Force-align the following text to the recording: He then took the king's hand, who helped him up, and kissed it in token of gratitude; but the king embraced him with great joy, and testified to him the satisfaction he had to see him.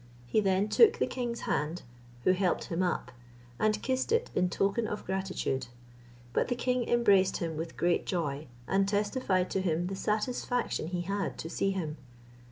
He 0.25 0.39
then 0.41 0.67
took 0.67 0.97
the 0.97 1.05
king's 1.05 1.41
hand, 1.41 1.83
who 2.23 2.31
helped 2.31 2.63
him 2.69 2.81
up, 2.81 3.11
and 3.59 3.79
kissed 3.83 4.11
it 4.11 4.31
in 4.33 4.49
token 4.49 4.87
of 4.87 5.05
gratitude; 5.05 5.67
but 6.33 6.47
the 6.47 6.55
king 6.55 6.89
embraced 6.89 7.37
him 7.37 7.55
with 7.55 7.77
great 7.77 8.07
joy, 8.07 8.47
and 8.67 8.87
testified 8.87 9.51
to 9.51 9.61
him 9.61 9.85
the 9.85 9.95
satisfaction 9.95 10.87
he 10.87 11.01
had 11.01 11.37
to 11.37 11.51
see 11.51 11.69
him. 11.69 11.97